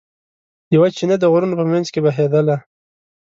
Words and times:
یوه 0.75 0.87
چینه 0.97 1.15
د 1.19 1.25
غرونو 1.31 1.55
په 1.59 1.65
منځ 1.71 1.87
کې 1.93 1.99
بهېدله. 2.05 2.55